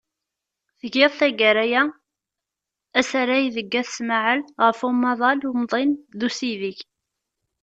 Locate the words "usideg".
6.27-6.77